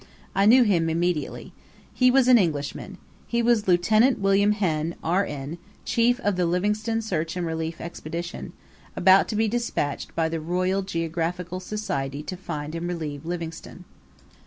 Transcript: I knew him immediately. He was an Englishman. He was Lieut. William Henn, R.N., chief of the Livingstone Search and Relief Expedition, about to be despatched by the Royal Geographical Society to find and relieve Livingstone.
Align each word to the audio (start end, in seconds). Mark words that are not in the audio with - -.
I 0.33 0.47
knew 0.47 0.63
him 0.63 0.89
immediately. 0.89 1.53
He 1.93 2.09
was 2.09 2.27
an 2.27 2.39
Englishman. 2.39 2.97
He 3.27 3.43
was 3.43 3.67
Lieut. 3.67 4.17
William 4.17 4.53
Henn, 4.53 4.95
R.N., 5.03 5.59
chief 5.85 6.19
of 6.21 6.37
the 6.37 6.47
Livingstone 6.47 7.03
Search 7.03 7.35
and 7.37 7.45
Relief 7.45 7.79
Expedition, 7.79 8.51
about 8.95 9.27
to 9.27 9.35
be 9.35 9.47
despatched 9.47 10.15
by 10.15 10.27
the 10.27 10.39
Royal 10.39 10.81
Geographical 10.81 11.59
Society 11.59 12.23
to 12.23 12.35
find 12.35 12.73
and 12.73 12.87
relieve 12.87 13.27
Livingstone. 13.27 13.85